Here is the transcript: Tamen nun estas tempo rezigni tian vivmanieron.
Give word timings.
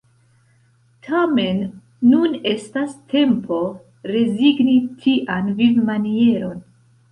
Tamen 1.07 1.59
nun 2.13 2.33
estas 2.53 2.97
tempo 3.13 3.61
rezigni 4.15 4.77
tian 5.07 5.55
vivmanieron. 5.63 6.61